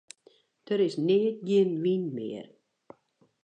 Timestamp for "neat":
1.07-1.37